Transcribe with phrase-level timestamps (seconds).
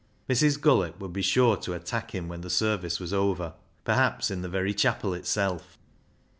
[0.27, 0.59] Mrs.
[0.59, 3.53] Gullett would be sure to attack him when the service was over,
[3.83, 5.77] perhaps in the very chapel itself.